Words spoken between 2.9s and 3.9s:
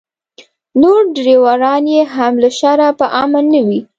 په امن نه وي.